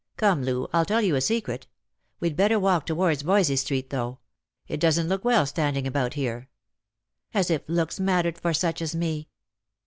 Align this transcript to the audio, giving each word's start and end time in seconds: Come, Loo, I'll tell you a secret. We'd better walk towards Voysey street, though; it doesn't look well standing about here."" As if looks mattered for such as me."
Come, 0.17 0.41
Loo, 0.43 0.67
I'll 0.73 0.83
tell 0.83 1.03
you 1.03 1.15
a 1.15 1.21
secret. 1.21 1.67
We'd 2.19 2.35
better 2.35 2.59
walk 2.59 2.87
towards 2.87 3.21
Voysey 3.21 3.55
street, 3.55 3.91
though; 3.91 4.17
it 4.67 4.79
doesn't 4.79 5.07
look 5.09 5.23
well 5.23 5.45
standing 5.45 5.85
about 5.85 6.15
here."" 6.15 6.49
As 7.35 7.51
if 7.51 7.61
looks 7.67 7.99
mattered 7.99 8.39
for 8.39 8.51
such 8.51 8.81
as 8.81 8.95
me." 8.95 9.27